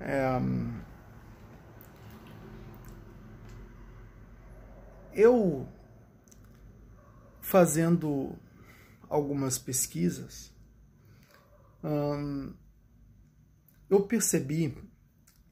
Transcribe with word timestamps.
É, 0.00 0.40
eu 5.12 5.68
fazendo 7.40 8.34
algumas 9.08 9.58
pesquisas, 9.58 10.52
hum, 11.84 12.54
eu 13.90 14.02
percebi 14.06 14.76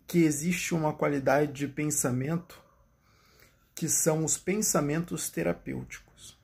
que 0.07 0.19
existe 0.19 0.75
uma 0.75 0.95
qualidade 0.95 1.53
de 1.53 1.69
pensamento 1.69 2.62
que 3.75 3.89
são 3.89 4.25
os 4.25 4.39
pensamentos 4.39 5.29
terapêuticos. 5.29 6.39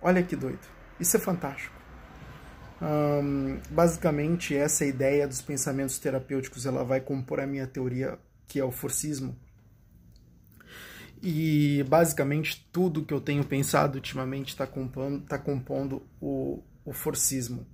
Olha 0.00 0.22
que 0.22 0.36
doido. 0.36 0.66
Isso 1.00 1.16
é 1.16 1.20
fantástico. 1.20 1.81
Basicamente, 3.70 4.56
essa 4.56 4.84
ideia 4.84 5.26
dos 5.26 5.40
pensamentos 5.40 5.98
terapêuticos 5.98 6.66
ela 6.66 6.84
vai 6.84 7.00
compor 7.00 7.40
a 7.40 7.46
minha 7.46 7.66
teoria, 7.66 8.18
que 8.46 8.58
é 8.58 8.64
o 8.64 8.72
forcismo. 8.72 9.36
E 11.22 11.84
basicamente 11.88 12.66
tudo 12.72 13.04
que 13.04 13.14
eu 13.14 13.20
tenho 13.20 13.44
pensado 13.44 13.94
ultimamente 13.94 14.48
está 14.48 14.66
compondo, 14.66 15.20
tá 15.20 15.38
compondo 15.38 16.02
o, 16.20 16.60
o 16.84 16.92
forcismo. 16.92 17.64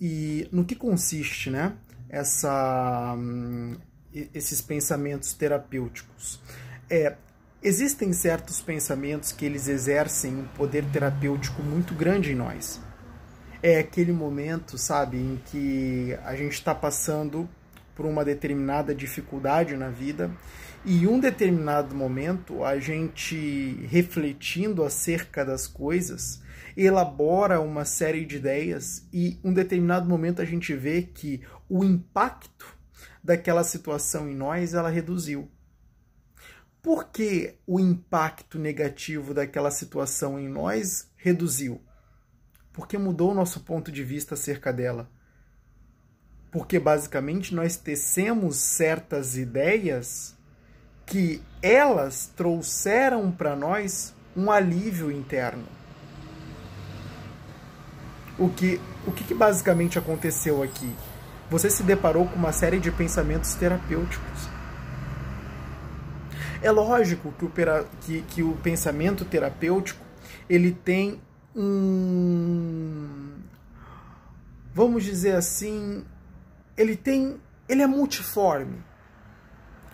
E 0.00 0.48
no 0.50 0.64
que 0.64 0.74
consiste 0.74 1.50
né, 1.50 1.76
essa, 2.08 3.14
esses 4.32 4.62
pensamentos 4.62 5.34
terapêuticos? 5.34 6.40
É, 6.88 7.14
existem 7.62 8.12
certos 8.14 8.62
pensamentos 8.62 9.32
que 9.32 9.44
eles 9.44 9.68
exercem 9.68 10.34
um 10.34 10.44
poder 10.48 10.86
terapêutico 10.86 11.62
muito 11.62 11.94
grande 11.94 12.32
em 12.32 12.36
nós. 12.36 12.80
É 13.62 13.80
aquele 13.80 14.12
momento, 14.12 14.78
sabe, 14.78 15.16
em 15.16 15.40
que 15.46 16.16
a 16.24 16.36
gente 16.36 16.52
está 16.52 16.72
passando 16.72 17.48
por 17.96 18.06
uma 18.06 18.24
determinada 18.24 18.94
dificuldade 18.94 19.76
na 19.76 19.88
vida 19.88 20.30
e 20.84 21.08
um 21.08 21.18
determinado 21.18 21.92
momento 21.92 22.62
a 22.62 22.78
gente 22.78 23.84
refletindo 23.90 24.84
acerca 24.84 25.44
das 25.44 25.66
coisas 25.66 26.40
elabora 26.76 27.60
uma 27.60 27.84
série 27.84 28.24
de 28.24 28.36
ideias 28.36 29.04
e 29.12 29.36
um 29.42 29.52
determinado 29.52 30.08
momento 30.08 30.40
a 30.40 30.44
gente 30.44 30.72
vê 30.74 31.02
que 31.02 31.42
o 31.68 31.82
impacto 31.82 32.72
daquela 33.22 33.64
situação 33.64 34.28
em 34.28 34.34
nós 34.36 34.74
ela 34.74 34.88
reduziu. 34.88 35.50
Por 36.80 37.06
que 37.06 37.56
o 37.66 37.80
impacto 37.80 38.56
negativo 38.56 39.34
daquela 39.34 39.72
situação 39.72 40.38
em 40.38 40.48
nós 40.48 41.10
reduziu? 41.16 41.82
Porque 42.78 42.96
mudou 42.96 43.32
o 43.32 43.34
nosso 43.34 43.58
ponto 43.58 43.90
de 43.90 44.04
vista 44.04 44.34
acerca 44.34 44.72
dela. 44.72 45.10
Porque 46.52 46.78
basicamente 46.78 47.52
nós 47.52 47.76
tecemos 47.76 48.54
certas 48.54 49.36
ideias 49.36 50.36
que 51.04 51.42
elas 51.60 52.30
trouxeram 52.36 53.32
para 53.32 53.56
nós 53.56 54.14
um 54.36 54.48
alívio 54.48 55.10
interno. 55.10 55.64
O 58.38 58.48
que, 58.48 58.80
o 59.04 59.10
que, 59.10 59.24
que 59.24 59.34
basicamente 59.34 59.98
aconteceu 59.98 60.62
aqui? 60.62 60.94
Você 61.50 61.68
se 61.68 61.82
deparou 61.82 62.28
com 62.28 62.36
uma 62.36 62.52
série 62.52 62.78
de 62.78 62.92
pensamentos 62.92 63.54
terapêuticos. 63.54 64.48
É 66.62 66.70
lógico 66.70 67.32
que 67.32 67.44
o, 67.44 67.52
que, 68.02 68.22
que 68.22 68.42
o 68.44 68.52
pensamento 68.58 69.24
terapêutico 69.24 70.00
ele 70.48 70.70
tem 70.70 71.20
um. 71.58 73.34
Vamos 74.72 75.04
dizer 75.04 75.34
assim. 75.34 76.04
Ele 76.76 76.96
tem. 76.96 77.40
Ele 77.68 77.82
é 77.82 77.86
multiforme. 77.86 78.82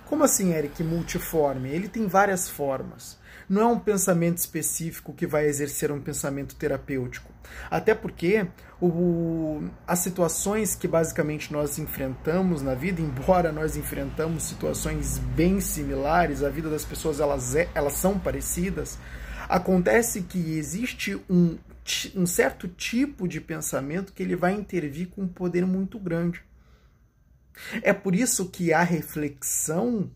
Como 0.06 0.22
assim, 0.22 0.52
Eric, 0.52 0.82
multiforme? 0.84 1.70
Ele 1.70 1.88
tem 1.88 2.06
várias 2.06 2.48
formas. 2.48 3.18
Não 3.48 3.62
é 3.62 3.66
um 3.66 3.78
pensamento 3.78 4.38
específico 4.38 5.12
que 5.12 5.26
vai 5.26 5.46
exercer 5.46 5.90
um 5.90 6.00
pensamento 6.00 6.54
terapêutico. 6.54 7.32
Até 7.70 7.94
porque 7.94 8.46
o, 8.80 9.62
as 9.86 9.98
situações 10.00 10.74
que 10.74 10.86
basicamente 10.86 11.52
nós 11.52 11.78
enfrentamos 11.78 12.62
na 12.62 12.74
vida, 12.74 13.00
embora 13.00 13.52
nós 13.52 13.76
enfrentamos 13.76 14.44
situações 14.44 15.18
bem 15.18 15.60
similares, 15.60 16.42
a 16.42 16.48
vida 16.48 16.70
das 16.70 16.84
pessoas 16.84 17.20
elas, 17.20 17.54
é, 17.54 17.68
elas 17.74 17.94
são 17.94 18.18
parecidas, 18.18 18.98
acontece 19.48 20.22
que 20.22 20.56
existe 20.56 21.20
um, 21.28 21.58
um 22.14 22.26
certo 22.26 22.68
tipo 22.68 23.28
de 23.28 23.40
pensamento 23.40 24.12
que 24.12 24.22
ele 24.22 24.36
vai 24.36 24.54
intervir 24.54 25.08
com 25.08 25.22
um 25.22 25.28
poder 25.28 25.66
muito 25.66 25.98
grande. 25.98 26.42
É 27.82 27.92
por 27.92 28.14
isso 28.14 28.48
que 28.48 28.72
a 28.72 28.82
reflexão 28.82 30.10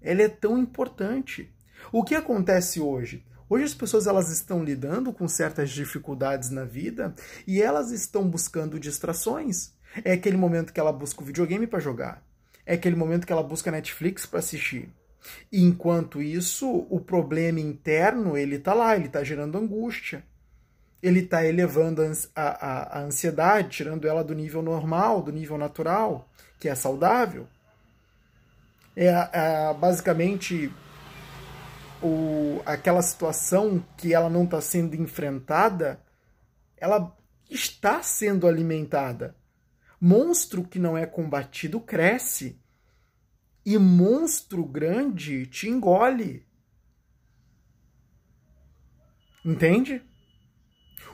ela 0.00 0.22
é 0.22 0.28
tão 0.28 0.58
importante. 0.58 1.52
O 1.92 2.02
que 2.02 2.14
acontece 2.14 2.80
hoje? 2.80 3.24
Hoje 3.50 3.64
as 3.64 3.74
pessoas 3.74 4.06
elas 4.06 4.30
estão 4.30 4.62
lidando 4.62 5.12
com 5.12 5.26
certas 5.26 5.70
dificuldades 5.70 6.50
na 6.50 6.64
vida 6.64 7.14
e 7.46 7.62
elas 7.62 7.90
estão 7.90 8.28
buscando 8.28 8.78
distrações. 8.78 9.72
É 10.04 10.12
aquele 10.12 10.36
momento 10.36 10.72
que 10.72 10.80
ela 10.80 10.92
busca 10.92 11.22
o 11.22 11.24
videogame 11.24 11.66
para 11.66 11.80
jogar. 11.80 12.22
É 12.66 12.74
aquele 12.74 12.96
momento 12.96 13.26
que 13.26 13.32
ela 13.32 13.42
busca 13.42 13.70
Netflix 13.70 14.26
para 14.26 14.40
assistir. 14.40 14.90
Enquanto 15.52 16.22
isso, 16.22 16.86
o 16.88 17.00
problema 17.00 17.60
interno 17.60 18.36
ele 18.36 18.56
está 18.56 18.74
lá, 18.74 18.96
ele 18.96 19.06
está 19.06 19.22
gerando 19.22 19.58
angústia. 19.58 20.24
Ele 21.02 21.20
está 21.20 21.44
elevando 21.44 22.02
a, 22.02 22.42
a, 22.42 22.98
a 22.98 23.02
ansiedade, 23.02 23.68
tirando 23.68 24.08
ela 24.08 24.24
do 24.24 24.34
nível 24.34 24.62
normal, 24.62 25.22
do 25.22 25.30
nível 25.30 25.56
natural 25.56 26.28
que 26.58 26.68
é 26.68 26.74
saudável, 26.74 27.46
é, 28.96 29.06
é 29.06 29.74
basicamente 29.74 30.72
o, 32.02 32.60
aquela 32.66 33.00
situação 33.00 33.84
que 33.96 34.12
ela 34.12 34.28
não 34.28 34.44
está 34.44 34.60
sendo 34.60 34.96
enfrentada, 34.96 36.00
ela 36.76 37.16
está 37.48 38.02
sendo 38.02 38.46
alimentada. 38.46 39.36
Monstro 40.00 40.64
que 40.64 40.78
não 40.78 40.96
é 40.96 41.06
combatido 41.06 41.80
cresce. 41.80 42.60
E 43.70 43.76
monstro 43.76 44.64
grande 44.64 45.44
te 45.44 45.68
engole. 45.68 46.42
Entende? 49.44 50.02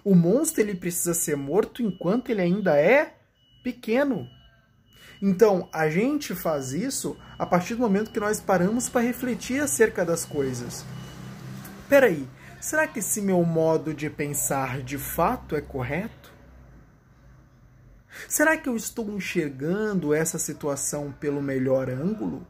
O 0.04 0.14
monstro 0.14 0.60
ele 0.60 0.76
precisa 0.76 1.14
ser 1.14 1.36
morto 1.36 1.82
enquanto 1.82 2.30
ele 2.30 2.42
ainda 2.42 2.78
é 2.78 3.16
pequeno. 3.64 4.28
Então, 5.20 5.68
a 5.72 5.90
gente 5.90 6.32
faz 6.32 6.72
isso 6.72 7.18
a 7.36 7.44
partir 7.44 7.74
do 7.74 7.80
momento 7.80 8.12
que 8.12 8.20
nós 8.20 8.40
paramos 8.40 8.88
para 8.88 9.00
refletir 9.04 9.60
acerca 9.60 10.04
das 10.04 10.24
coisas. 10.24 10.84
Peraí, 11.88 12.24
será 12.60 12.86
que 12.86 13.00
esse 13.00 13.20
meu 13.20 13.42
modo 13.42 13.92
de 13.92 14.08
pensar 14.08 14.80
de 14.80 14.96
fato 14.96 15.56
é 15.56 15.60
correto? 15.60 16.23
Será 18.28 18.56
que 18.56 18.68
eu 18.68 18.76
estou 18.76 19.10
enxergando 19.10 20.14
essa 20.14 20.38
situação 20.38 21.12
pelo 21.18 21.42
melhor 21.42 21.90
ângulo? 21.90 22.46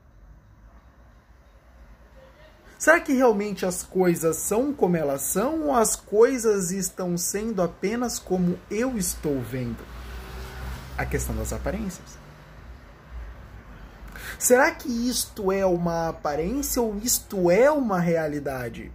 Será 2.78 3.00
que 3.00 3.14
realmente 3.14 3.64
as 3.64 3.82
coisas 3.82 4.36
são 4.36 4.72
como 4.72 4.96
elas 4.96 5.22
são 5.22 5.62
ou 5.62 5.74
as 5.74 5.96
coisas 5.96 6.70
estão 6.70 7.16
sendo 7.16 7.62
apenas 7.62 8.18
como 8.18 8.58
eu 8.70 8.98
estou 8.98 9.40
vendo? 9.40 9.82
A 10.98 11.06
questão 11.06 11.34
das 11.34 11.52
aparências. 11.52 12.18
Será 14.38 14.70
que 14.70 14.88
isto 15.08 15.50
é 15.50 15.64
uma 15.64 16.08
aparência 16.08 16.82
ou 16.82 16.98
isto 16.98 17.50
é 17.50 17.70
uma 17.70 17.98
realidade? 17.98 18.92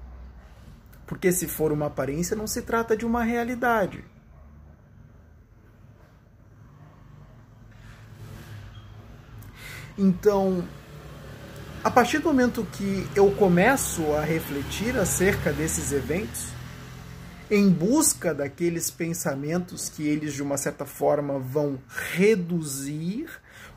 Porque 1.08 1.32
se 1.32 1.48
for 1.48 1.72
uma 1.72 1.88
aparência, 1.88 2.36
não 2.36 2.46
se 2.46 2.62
trata 2.62 2.96
de 2.96 3.06
uma 3.06 3.24
realidade. 3.24 4.06
Então, 10.00 10.64
a 11.84 11.92
partir 11.92 12.20
do 12.20 12.30
momento 12.30 12.66
que 12.72 13.06
eu 13.14 13.30
começo 13.32 14.14
a 14.14 14.22
refletir 14.22 14.98
acerca 14.98 15.52
desses 15.52 15.92
eventos, 15.92 16.48
em 17.52 17.70
busca 17.70 18.34
daqueles 18.34 18.90
pensamentos 18.90 19.90
que 19.90 20.08
eles 20.08 20.34
de 20.34 20.42
uma 20.42 20.56
certa 20.56 20.86
forma 20.86 21.38
vão 21.38 21.78
reduzir 22.14 23.28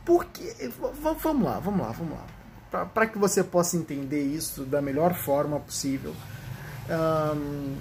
porque. 0.04 0.54
Vamos 1.00 1.44
lá, 1.44 1.58
vamos 1.58 1.80
lá, 1.80 1.90
vamos 1.90 2.12
lá. 2.12 2.84
Para 2.86 3.06
que 3.06 3.18
você 3.18 3.42
possa 3.42 3.76
entender 3.76 4.22
isso 4.22 4.64
da 4.64 4.80
melhor 4.80 5.14
forma 5.14 5.58
possível. 5.58 6.14
Um, 6.88 7.76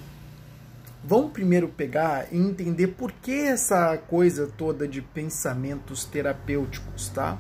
vamos 1.04 1.32
primeiro 1.32 1.68
pegar 1.68 2.28
e 2.32 2.38
entender 2.38 2.88
por 2.88 3.12
que 3.12 3.32
essa 3.34 3.98
coisa 3.98 4.48
toda 4.58 4.88
de 4.88 5.02
pensamentos 5.02 6.06
terapêuticos, 6.06 7.10
tá? 7.10 7.38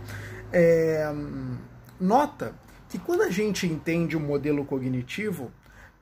É, 0.53 1.05
nota 1.99 2.53
que 2.89 2.99
quando 2.99 3.21
a 3.21 3.29
gente 3.29 3.65
entende 3.65 4.17
o 4.17 4.19
um 4.19 4.25
modelo 4.25 4.65
cognitivo, 4.65 5.51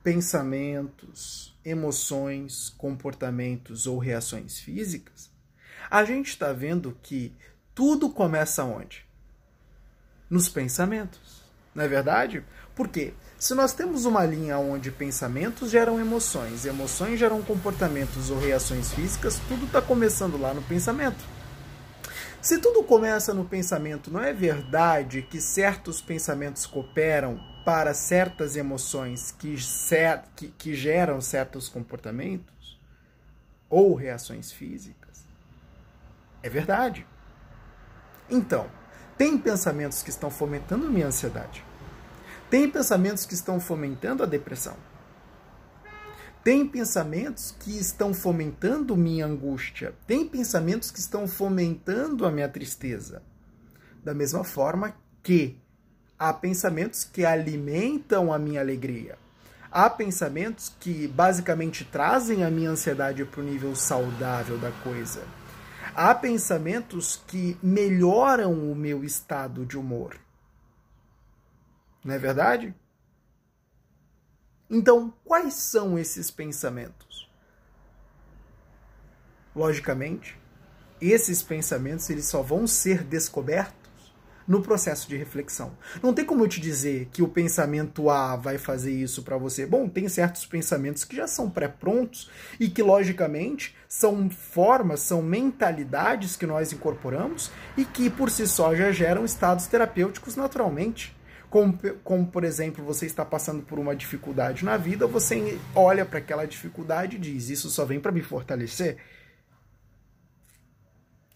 pensamentos, 0.02 1.56
emoções, 1.64 2.70
comportamentos 2.76 3.86
ou 3.86 3.98
reações 3.98 4.58
físicas, 4.58 5.30
a 5.90 6.04
gente 6.04 6.28
está 6.28 6.52
vendo 6.52 6.96
que 7.02 7.32
tudo 7.74 8.10
começa 8.10 8.64
onde? 8.64 9.04
Nos 10.28 10.48
pensamentos. 10.48 11.40
Não 11.74 11.84
é 11.84 11.88
verdade? 11.88 12.44
Por 12.74 12.88
quê? 12.88 13.14
Se 13.38 13.54
nós 13.54 13.72
temos 13.72 14.04
uma 14.04 14.24
linha 14.24 14.58
onde 14.58 14.90
pensamentos 14.90 15.70
geram 15.70 16.00
emoções, 16.00 16.64
emoções 16.64 17.18
geram 17.18 17.42
comportamentos 17.42 18.30
ou 18.30 18.38
reações 18.38 18.92
físicas, 18.92 19.40
tudo 19.48 19.66
está 19.66 19.80
começando 19.80 20.36
lá 20.36 20.52
no 20.52 20.62
pensamento. 20.62 21.24
Se 22.42 22.58
tudo 22.58 22.82
começa 22.82 23.34
no 23.34 23.44
pensamento, 23.44 24.10
não 24.10 24.20
é 24.20 24.32
verdade 24.32 25.20
que 25.20 25.40
certos 25.40 26.00
pensamentos 26.00 26.64
cooperam 26.64 27.38
para 27.66 27.92
certas 27.92 28.56
emoções 28.56 29.30
que, 29.30 29.56
que, 30.34 30.48
que 30.48 30.74
geram 30.74 31.20
certos 31.20 31.68
comportamentos 31.68 32.80
ou 33.68 33.94
reações 33.94 34.50
físicas? 34.50 35.22
É 36.42 36.48
verdade. 36.48 37.06
Então, 38.30 38.70
tem 39.18 39.36
pensamentos 39.36 40.02
que 40.02 40.08
estão 40.08 40.30
fomentando 40.30 40.90
minha 40.90 41.08
ansiedade. 41.08 41.62
Tem 42.48 42.70
pensamentos 42.70 43.26
que 43.26 43.34
estão 43.34 43.60
fomentando 43.60 44.22
a 44.22 44.26
depressão. 44.26 44.76
Tem 46.42 46.66
pensamentos 46.66 47.54
que 47.58 47.76
estão 47.78 48.14
fomentando 48.14 48.96
minha 48.96 49.26
angústia. 49.26 49.94
Tem 50.06 50.26
pensamentos 50.26 50.90
que 50.90 50.98
estão 50.98 51.28
fomentando 51.28 52.24
a 52.24 52.30
minha 52.30 52.48
tristeza. 52.48 53.22
Da 54.02 54.14
mesma 54.14 54.42
forma 54.42 54.94
que 55.22 55.58
há 56.18 56.32
pensamentos 56.32 57.04
que 57.04 57.26
alimentam 57.26 58.32
a 58.32 58.38
minha 58.38 58.60
alegria. 58.60 59.18
Há 59.70 59.88
pensamentos 59.90 60.74
que 60.80 61.06
basicamente 61.06 61.84
trazem 61.84 62.42
a 62.42 62.50
minha 62.50 62.70
ansiedade 62.70 63.24
para 63.24 63.40
o 63.40 63.44
nível 63.44 63.76
saudável 63.76 64.56
da 64.58 64.72
coisa. 64.82 65.22
Há 65.94 66.14
pensamentos 66.14 67.22
que 67.26 67.58
melhoram 67.62 68.52
o 68.52 68.74
meu 68.74 69.04
estado 69.04 69.66
de 69.66 69.76
humor. 69.76 70.16
Não 72.02 72.14
é 72.14 72.18
verdade? 72.18 72.74
Então, 74.70 75.12
quais 75.24 75.54
são 75.54 75.98
esses 75.98 76.30
pensamentos? 76.30 77.28
Logicamente, 79.54 80.38
esses 81.00 81.42
pensamentos 81.42 82.08
eles 82.08 82.26
só 82.26 82.40
vão 82.40 82.68
ser 82.68 83.02
descobertos 83.02 83.80
no 84.46 84.62
processo 84.62 85.08
de 85.08 85.16
reflexão. 85.16 85.76
Não 86.02 86.12
tem 86.12 86.24
como 86.24 86.44
eu 86.44 86.48
te 86.48 86.60
dizer 86.60 87.08
que 87.12 87.22
o 87.22 87.28
pensamento 87.28 88.10
A 88.10 88.36
vai 88.36 88.58
fazer 88.58 88.92
isso 88.92 89.22
para 89.22 89.36
você. 89.36 89.66
Bom, 89.66 89.88
tem 89.88 90.08
certos 90.08 90.46
pensamentos 90.46 91.04
que 91.04 91.16
já 91.16 91.26
são 91.26 91.50
pré-prontos 91.50 92.30
e 92.58 92.68
que, 92.68 92.82
logicamente, 92.82 93.76
são 93.88 94.30
formas, 94.30 95.00
são 95.00 95.20
mentalidades 95.20 96.36
que 96.36 96.46
nós 96.46 96.72
incorporamos 96.72 97.50
e 97.76 97.84
que, 97.84 98.08
por 98.08 98.30
si 98.30 98.46
só, 98.46 98.74
já 98.74 98.92
geram 98.92 99.24
estados 99.24 99.66
terapêuticos 99.66 100.36
naturalmente. 100.36 101.16
Como, 101.50 101.76
como, 102.04 102.26
por 102.28 102.44
exemplo, 102.44 102.84
você 102.84 103.06
está 103.06 103.24
passando 103.24 103.62
por 103.64 103.76
uma 103.76 103.94
dificuldade 103.94 104.64
na 104.64 104.76
vida, 104.76 105.04
você 105.08 105.58
olha 105.74 106.06
para 106.06 106.20
aquela 106.20 106.46
dificuldade 106.46 107.16
e 107.16 107.18
diz: 107.18 107.50
Isso 107.50 107.68
só 107.68 107.84
vem 107.84 107.98
para 107.98 108.12
me 108.12 108.22
fortalecer. 108.22 108.98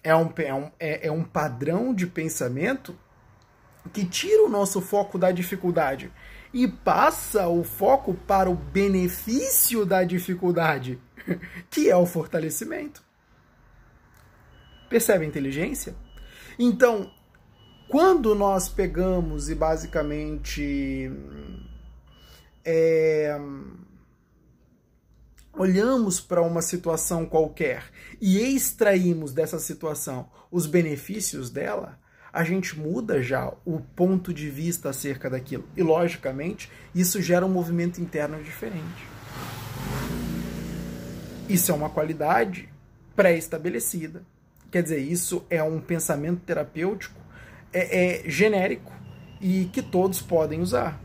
É 0.05 0.15
um, 0.15 0.33
é, 0.37 0.55
um, 0.55 0.71
é, 0.79 1.09
é 1.09 1.11
um 1.11 1.25
padrão 1.25 1.93
de 1.93 2.07
pensamento 2.07 2.97
que 3.93 4.05
tira 4.05 4.45
o 4.45 4.49
nosso 4.49 4.81
foco 4.81 5.19
da 5.19 5.33
dificuldade 5.33 6.13
e 6.53 6.69
passa 6.69 7.49
o 7.49 7.65
foco 7.65 8.15
para 8.15 8.49
o 8.49 8.55
benefício 8.55 9.85
da 9.85 10.05
dificuldade, 10.05 11.01
que 11.69 11.91
é 11.91 11.97
o 11.97 12.07
fortalecimento. 12.07 13.03
Percebe 14.89 15.25
a 15.25 15.29
inteligência? 15.29 15.97
Então, 16.57 17.11
quando 17.94 18.35
nós 18.35 18.69
pegamos 18.69 19.49
e 19.49 19.55
basicamente 19.55 21.12
é, 22.64 23.38
olhamos 25.52 26.19
para 26.19 26.43
uma 26.43 26.61
situação 26.61 27.25
qualquer 27.25 27.85
e 28.20 28.41
extraímos 28.41 29.32
dessa 29.32 29.61
situação 29.61 30.29
os 30.50 30.67
benefícios 30.67 31.50
dela, 31.50 31.96
a 32.32 32.43
gente 32.43 32.76
muda 32.76 33.23
já 33.23 33.52
o 33.64 33.79
ponto 33.79 34.35
de 34.35 34.50
vista 34.50 34.91
acerca 34.91 35.31
daquilo. 35.31 35.62
E, 35.76 35.82
logicamente, 35.85 36.69
isso 36.93 37.23
gera 37.23 37.46
um 37.46 37.49
movimento 37.49 38.00
interno 38.00 38.43
diferente. 38.43 39.06
Isso 41.49 41.70
é 41.70 41.75
uma 41.76 41.91
qualidade 41.91 42.69
pré-estabelecida. 43.14 44.25
Quer 44.69 44.82
dizer, 44.82 44.99
isso 44.99 45.44
é 45.49 45.62
um 45.62 45.81
pensamento 45.81 46.41
terapêutico 46.41 47.23
é, 47.75 48.23
é 48.26 48.31
genérico 48.31 48.93
e 49.41 49.67
que 49.67 49.82
todos 49.82 50.23
podem 50.23 50.61
usar. 50.61 51.03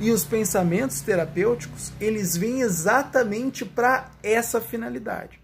E 0.00 0.10
os 0.10 0.24
pensamentos 0.24 1.00
terapêuticos, 1.00 1.92
eles 2.00 2.36
vêm 2.36 2.60
exatamente 2.60 3.64
para 3.64 4.10
essa 4.22 4.60
finalidade. 4.60 5.40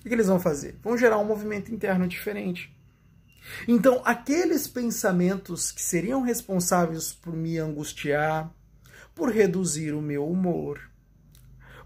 O 0.00 0.08
que 0.08 0.14
eles 0.14 0.26
vão 0.26 0.38
fazer? 0.38 0.76
Vão 0.82 0.96
gerar 0.98 1.18
um 1.18 1.24
movimento 1.24 1.72
interno 1.72 2.06
diferente. 2.06 2.72
Então, 3.66 4.00
aqueles 4.04 4.68
pensamentos 4.68 5.72
que 5.72 5.82
seriam 5.82 6.22
responsáveis 6.22 7.12
por 7.12 7.34
me 7.34 7.58
angustiar, 7.58 8.50
por 9.14 9.30
reduzir 9.30 9.92
o 9.92 10.02
meu 10.02 10.28
humor, 10.28 10.80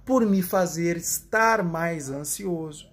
por 0.04 0.24
me 0.26 0.42
fazer 0.42 0.96
estar 0.96 1.62
mais 1.62 2.10
ansioso, 2.10 2.88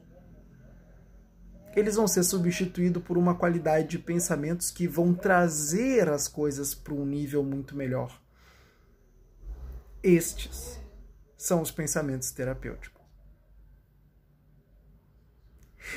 eles 1.75 1.95
vão 1.95 2.07
ser 2.07 2.23
substituídos 2.23 3.03
por 3.03 3.17
uma 3.17 3.35
qualidade 3.35 3.87
de 3.89 3.99
pensamentos 3.99 4.71
que 4.71 4.87
vão 4.87 5.13
trazer 5.13 6.09
as 6.09 6.27
coisas 6.27 6.73
para 6.73 6.93
um 6.93 7.05
nível 7.05 7.43
muito 7.43 7.75
melhor. 7.75 8.21
Estes 10.01 10.79
são 11.37 11.61
os 11.61 11.71
pensamentos 11.71 12.31
terapêuticos. 12.31 13.03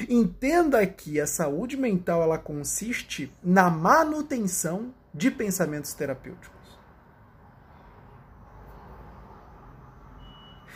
Entenda 0.08 0.86
que 0.86 1.20
a 1.20 1.26
saúde 1.26 1.76
mental 1.76 2.22
ela 2.22 2.38
consiste 2.38 3.32
na 3.42 3.70
manutenção 3.70 4.94
de 5.14 5.30
pensamentos 5.30 5.94
terapêuticos. 5.94 6.58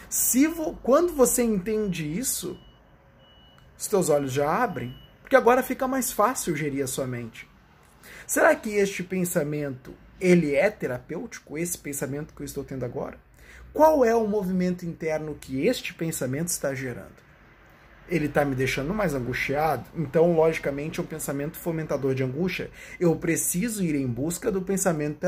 Se 0.09 0.47
vo, 0.47 0.77
quando 0.83 1.13
você 1.15 1.43
entende 1.43 2.07
isso, 2.07 2.59
os 3.83 3.89
teus 3.89 4.09
olhos 4.09 4.33
já 4.33 4.63
abrem, 4.63 4.95
porque 5.21 5.35
agora 5.35 5.61
fica 5.61 5.89
mais 5.89 6.13
fácil 6.13 6.55
gerir 6.55 6.85
a 6.85 6.87
sua 6.87 7.05
mente. 7.05 7.49
Será 8.29 8.55
que 8.55 8.71
este 8.71 9.03
pensamento 9.03 9.93
ele 10.21 10.55
é 10.55 10.71
terapêutico, 10.71 11.59
esse 11.59 11.77
pensamento 11.77 12.33
que 12.33 12.43
eu 12.43 12.45
estou 12.45 12.63
tendo 12.63 12.85
agora? 12.85 13.19
Qual 13.75 14.05
é 14.05 14.15
o 14.15 14.29
movimento 14.29 14.87
interno 14.87 15.35
que 15.35 15.67
este 15.67 15.93
pensamento 15.95 16.47
está 16.47 16.73
gerando? 16.77 17.11
Ele 18.09 18.27
está 18.27 18.45
me 18.45 18.55
deixando 18.55 18.93
mais 18.93 19.15
angustiado, 19.15 19.85
então, 19.97 20.35
logicamente, 20.35 21.01
é 21.01 21.03
um 21.03 21.07
pensamento 21.07 21.57
fomentador 21.57 22.15
de 22.15 22.23
angústia. 22.23 22.71
Eu 23.01 23.17
preciso 23.17 23.83
ir 23.83 23.95
em 23.95 24.07
busca 24.07 24.51
do 24.51 24.61
pensamento 24.61 25.19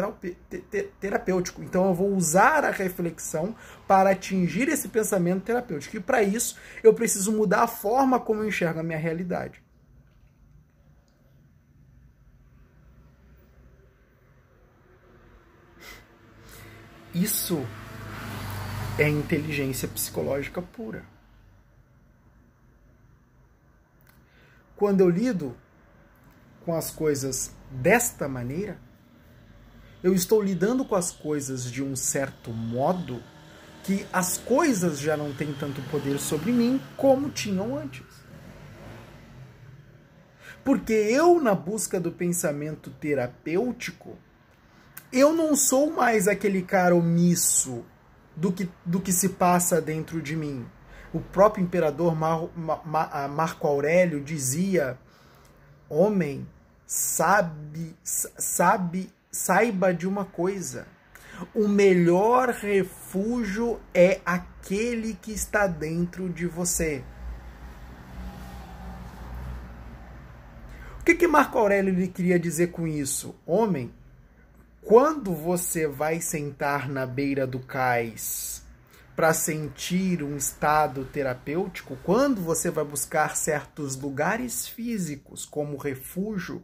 terapêutico. 1.00 1.62
Então, 1.62 1.88
eu 1.88 1.95
vou 1.95 2.14
usar 2.14 2.64
a 2.64 2.71
reflexão 2.71 3.54
para 3.88 4.11
atingir 4.11 4.69
esse 4.69 4.88
pensamento 4.88 5.45
terapêutico. 5.45 5.97
E, 5.97 6.00
para 6.00 6.23
isso, 6.23 6.59
eu 6.83 6.93
preciso 6.93 7.33
mudar 7.33 7.62
a 7.62 7.69
forma 7.69 8.21
como 8.21 8.43
eu 8.43 8.49
enxergo 8.49 8.81
a 8.81 8.83
minha 8.83 8.99
realidade. 8.99 9.62
Isso 17.14 17.64
é 18.99 19.09
inteligência 19.09 19.87
psicológica 19.87 20.61
pura. 20.61 21.13
Quando 24.76 25.00
eu 25.00 25.09
lido 25.09 25.57
com 26.64 26.75
as 26.75 26.90
coisas 26.90 27.54
desta 27.71 28.28
maneira, 28.28 28.78
eu 30.02 30.14
estou 30.14 30.43
lidando 30.43 30.85
com 30.85 30.95
as 30.95 31.11
coisas 31.11 31.71
de 31.71 31.83
um 31.83 31.95
certo 31.97 32.50
modo 32.50 33.23
que 33.85 34.07
as 34.12 34.38
coisas 34.38 34.99
já 34.99 35.16
não 35.16 35.33
têm 35.33 35.52
tanto 35.52 35.81
poder 35.90 36.19
sobre 36.19 36.52
mim 36.52 36.81
como 36.97 37.31
tinham 37.31 37.76
antes. 37.76 38.25
Porque 40.64 40.93
eu, 40.93 41.40
na 41.40 41.54
busca 41.54 42.00
do 42.00 42.11
pensamento 42.11 42.90
terapêutico, 42.90 44.16
eu 45.12 45.35
não 45.35 45.54
sou 45.54 45.93
mais 45.93 46.26
aquele 46.26 46.62
cara 46.62 46.95
omisso 46.95 47.85
do 48.35 48.50
que, 48.50 48.69
do 48.85 49.00
que 49.00 49.12
se 49.12 49.31
passa 49.31 49.81
dentro 49.81 50.21
de 50.21 50.35
mim. 50.35 50.66
O 51.14 51.21
próprio 51.21 51.62
imperador 51.62 52.12
Mar, 52.16 52.49
Mar, 52.56 53.28
Marco 53.28 53.68
Aurélio 53.68 54.21
dizia: 54.21 54.99
Homem, 55.88 56.44
sabe, 56.85 57.97
sabe, 58.02 59.09
saiba 59.30 59.94
de 59.94 60.09
uma 60.09 60.25
coisa. 60.25 60.88
O 61.54 61.68
melhor 61.68 62.49
refúgio 62.49 63.78
é 63.94 64.21
aquele 64.26 65.14
que 65.14 65.30
está 65.30 65.68
dentro 65.68 66.28
de 66.28 66.47
você. 66.47 67.04
O 71.00 71.04
que, 71.04 71.14
que 71.14 71.28
Marco 71.28 71.59
Aurélio 71.59 71.94
lhe 71.94 72.09
queria 72.09 72.40
dizer 72.40 72.73
com 72.73 72.88
isso? 72.88 73.37
Homem, 73.47 73.92
quando 74.83 75.33
você 75.33 75.87
vai 75.87 76.21
sentar 76.21 76.88
na 76.88 77.06
beira 77.06 77.47
do 77.47 77.61
cais 77.61 78.63
para 79.14 79.33
sentir 79.33 80.23
um 80.23 80.37
estado 80.37 81.04
terapêutico, 81.04 81.97
quando 82.02 82.40
você 82.40 82.71
vai 82.71 82.85
buscar 82.85 83.37
certos 83.37 83.97
lugares 83.97 84.66
físicos 84.66 85.44
como 85.44 85.76
refúgio, 85.76 86.62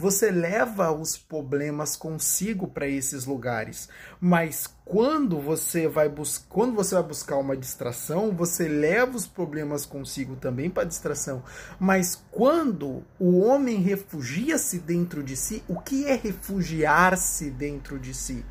você 0.00 0.30
leva 0.30 0.92
os 0.92 1.16
problemas 1.16 1.96
consigo 1.96 2.68
para 2.68 2.86
esses 2.86 3.26
lugares. 3.26 3.88
Mas 4.20 4.68
quando 4.84 5.40
você 5.40 5.88
vai 5.88 6.08
quando 6.48 6.72
você 6.72 6.94
vai 6.94 7.02
buscar 7.02 7.36
uma 7.36 7.56
distração, 7.56 8.30
você 8.30 8.68
leva 8.68 9.16
os 9.16 9.26
problemas 9.26 9.84
consigo 9.84 10.36
também 10.36 10.70
para 10.70 10.84
distração. 10.84 11.42
Mas 11.80 12.22
quando 12.30 13.02
o 13.18 13.40
homem 13.40 13.80
refugia-se 13.80 14.78
dentro 14.78 15.20
de 15.20 15.36
si, 15.36 15.64
o 15.66 15.80
que 15.80 16.06
é 16.06 16.14
refugiar-se 16.14 17.50
dentro 17.50 17.98
de 17.98 18.14
si? 18.14 18.44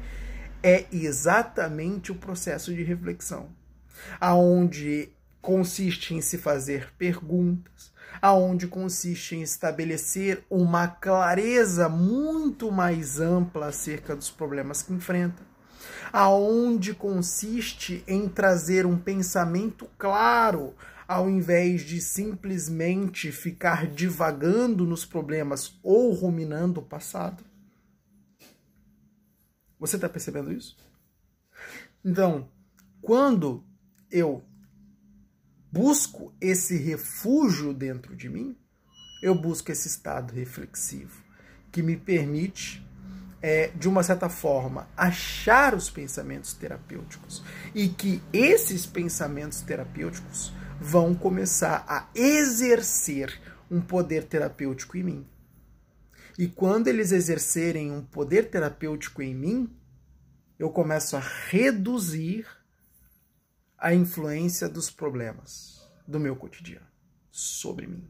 É 0.63 0.85
exatamente 0.91 2.11
o 2.11 2.15
processo 2.15 2.73
de 2.73 2.83
reflexão, 2.83 3.49
aonde 4.19 5.09
consiste 5.41 6.13
em 6.13 6.21
se 6.21 6.37
fazer 6.37 6.91
perguntas, 6.97 7.93
aonde 8.21 8.67
consiste 8.67 9.35
em 9.35 9.41
estabelecer 9.41 10.43
uma 10.49 10.87
clareza 10.87 11.87
muito 11.87 12.71
mais 12.71 13.19
ampla 13.19 13.67
acerca 13.67 14.15
dos 14.15 14.29
problemas 14.29 14.81
que 14.81 14.93
enfrenta, 14.93 15.43
aonde 16.11 16.93
consiste 16.93 18.03
em 18.07 18.27
trazer 18.27 18.85
um 18.85 18.97
pensamento 18.97 19.87
claro 19.97 20.73
ao 21.07 21.29
invés 21.29 21.81
de 21.81 22.01
simplesmente 22.01 23.31
ficar 23.31 23.87
divagando 23.87 24.85
nos 24.85 25.05
problemas 25.05 25.79
ou 25.81 26.11
ruminando 26.11 26.81
o 26.81 26.83
passado. 26.83 27.43
Você 29.79 29.95
está 29.95 30.09
percebendo 30.09 30.51
isso? 30.51 30.77
Então, 32.03 32.49
quando 33.01 33.63
eu 34.09 34.43
busco 35.71 36.33
esse 36.39 36.77
refúgio 36.77 37.73
dentro 37.73 38.15
de 38.15 38.29
mim, 38.29 38.57
eu 39.21 39.35
busco 39.35 39.71
esse 39.71 39.87
estado 39.87 40.33
reflexivo 40.33 41.23
que 41.71 41.81
me 41.81 41.97
permite, 41.97 42.85
é, 43.41 43.67
de 43.69 43.87
uma 43.87 44.01
certa 44.03 44.29
forma, 44.29 44.87
achar 44.95 45.75
os 45.75 45.89
pensamentos 45.89 46.53
terapêuticos 46.53 47.43
e 47.75 47.89
que 47.89 48.21
esses 48.31 48.85
pensamentos 48.85 49.61
terapêuticos 49.61 50.53
vão 50.79 51.13
começar 51.13 51.83
a 51.87 52.07
exercer 52.15 53.39
um 53.69 53.81
poder 53.81 54.23
terapêutico 54.23 54.97
em 54.97 55.03
mim. 55.03 55.27
E 56.37 56.47
quando 56.47 56.87
eles 56.87 57.11
exercerem 57.11 57.91
um 57.91 58.05
poder 58.05 58.51
terapêutico 58.51 59.21
em 59.21 59.33
mim, 59.33 59.75
eu 60.59 60.69
começo 60.69 61.17
a 61.17 61.19
reduzir 61.19 62.45
a 63.77 63.93
influência 63.93 64.69
dos 64.69 64.89
problemas 64.89 65.89
do 66.07 66.19
meu 66.19 66.35
cotidiano 66.35 66.85
sobre 67.31 67.87
mim. 67.87 68.09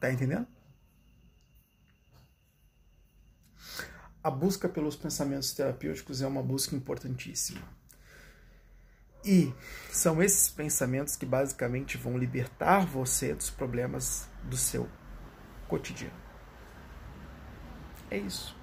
Tá 0.00 0.12
entendendo? 0.12 0.46
A 4.22 4.30
busca 4.30 4.68
pelos 4.68 4.94
pensamentos 4.94 5.52
terapêuticos 5.52 6.22
é 6.22 6.26
uma 6.26 6.42
busca 6.42 6.76
importantíssima. 6.76 7.62
E 9.24 9.52
são 9.90 10.22
esses 10.22 10.48
pensamentos 10.48 11.16
que 11.16 11.26
basicamente 11.26 11.96
vão 11.96 12.16
libertar 12.16 12.86
você 12.86 13.34
dos 13.34 13.50
problemas 13.50 14.28
do 14.44 14.56
seu 14.56 14.88
cotidiano. 15.68 16.14
É 18.10 18.16
isso. 18.16 18.57